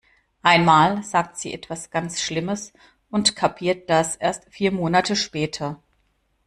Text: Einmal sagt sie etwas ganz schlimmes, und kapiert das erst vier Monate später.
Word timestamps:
Einmal 0.41 1.03
sagt 1.03 1.37
sie 1.37 1.53
etwas 1.53 1.91
ganz 1.91 2.19
schlimmes, 2.21 2.73
und 3.11 3.35
kapiert 3.35 3.87
das 3.91 4.15
erst 4.15 4.51
vier 4.51 4.71
Monate 4.71 5.15
später. 5.15 5.79